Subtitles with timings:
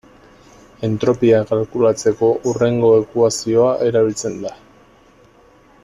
[0.87, 4.57] Entropia kalkulatzeko hurrengo ekuazioa erabiltzen da.